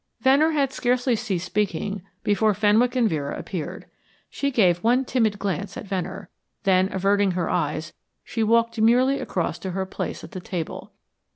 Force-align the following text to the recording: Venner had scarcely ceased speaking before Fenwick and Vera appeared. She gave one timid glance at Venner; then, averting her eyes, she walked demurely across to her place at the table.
Venner 0.21 0.49
had 0.49 0.73
scarcely 0.73 1.15
ceased 1.15 1.45
speaking 1.45 2.01
before 2.23 2.55
Fenwick 2.55 2.95
and 2.95 3.07
Vera 3.07 3.37
appeared. 3.37 3.85
She 4.31 4.49
gave 4.49 4.83
one 4.83 5.05
timid 5.05 5.37
glance 5.37 5.77
at 5.77 5.85
Venner; 5.85 6.27
then, 6.63 6.91
averting 6.91 7.33
her 7.33 7.51
eyes, 7.51 7.93
she 8.23 8.41
walked 8.41 8.73
demurely 8.73 9.19
across 9.19 9.59
to 9.59 9.73
her 9.77 9.85
place 9.85 10.23
at 10.23 10.31
the 10.31 10.39
table. 10.41 10.91